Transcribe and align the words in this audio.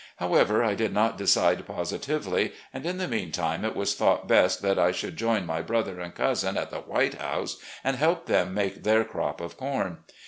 However, 0.15 0.63
I 0.63 0.73
did 0.73 0.93
not 0.93 1.15
decide 1.19 1.63
positively, 1.67 2.53
and 2.73 2.83
in 2.87 2.97
the 2.97 3.07
meantime 3.07 3.63
it 3.63 3.75
was 3.75 3.93
thought 3.93 4.27
best 4.27 4.63
that 4.63 4.79
I 4.79 4.91
should 4.91 5.15
join 5.15 5.45
my 5.45 5.61
brother 5.61 5.99
and 5.99 6.15
cousin 6.15 6.57
at 6.57 6.71
the 6.71 6.79
White 6.79 7.21
House 7.21 7.57
and 7.83 7.97
help 7.97 8.25
them 8.25 8.51
make 8.51 8.81
their 8.81 9.03
crop 9.03 9.39
of 9.39 9.57
corn. 9.57 9.99